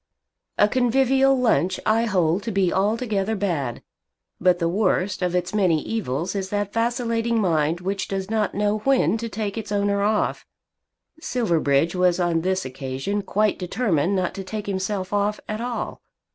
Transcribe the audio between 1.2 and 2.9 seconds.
lunch I hold to be